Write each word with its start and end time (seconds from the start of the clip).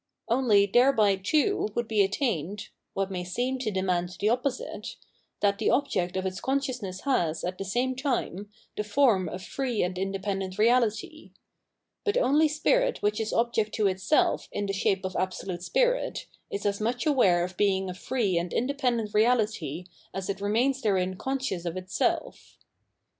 Only 0.27 0.65
thereby, 0.65 1.15
too, 1.17 1.69
would 1.75 1.87
be 1.87 2.01
attained— 2.03 2.69
what 2.95 3.11
may 3.11 3.23
seem 3.23 3.59
to 3.59 3.69
demand 3.69 4.17
the 4.19 4.29
opposite— 4.29 4.95
that 5.41 5.59
the 5.59 5.69
object 5.69 6.17
of 6.17 6.25
its 6.25 6.41
consciousness 6.41 7.01
has, 7.01 7.43
at 7.43 7.59
the 7.59 7.63
same 7.63 7.95
time, 7.95 8.49
the 8.75 8.83
form 8.83 9.29
of 9.29 9.43
free 9.43 9.83
and 9.83 9.99
independent 9.99 10.55
reahty. 10.55 11.33
But 12.03 12.17
only 12.17 12.47
spirit 12.47 13.03
which 13.03 13.19
is 13.19 13.31
object 13.31 13.75
to 13.75 13.85
itself 13.85 14.49
in 14.51 14.65
the 14.65 14.73
shape 14.73 15.05
of 15.05 15.15
Absolute 15.15 15.61
Spirit, 15.61 16.25
is 16.49 16.65
as 16.65 16.81
much 16.81 17.05
aware 17.05 17.43
of 17.43 17.55
being 17.55 17.87
a 17.87 17.93
free 17.93 18.39
and 18.39 18.51
independent 18.51 19.11
reahty 19.13 19.85
as 20.15 20.31
it 20.31 20.41
remains 20.41 20.81
therein 20.81 21.15
conscious 21.15 21.63
of 21.63 21.77
itself. 21.77 22.57